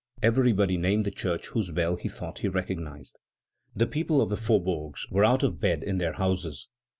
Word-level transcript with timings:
Everybody 0.23 0.77
named 0.77 1.05
the 1.05 1.11
church 1.11 1.49
whose 1.49 1.69
bell 1.69 1.95
he 1.95 2.09
thought 2.09 2.39
he 2.39 2.47
recognized. 2.47 3.19
The 3.75 3.85
people 3.85 4.19
of 4.19 4.29
the 4.29 4.35
faubourgs 4.35 5.05
were 5.11 5.23
out 5.23 5.43
of 5.43 5.59
bed 5.59 5.83
in 5.83 5.99
their 5.99 6.13
houses. 6.13 6.67